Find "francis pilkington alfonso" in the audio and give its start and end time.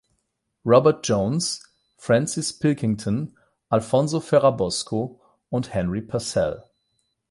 1.95-4.19